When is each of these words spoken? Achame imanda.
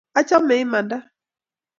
Achame 0.19 0.55
imanda. 0.65 0.97